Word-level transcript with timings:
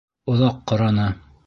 Оҙаҡ 0.35 0.57
ҡараны. 0.73 1.09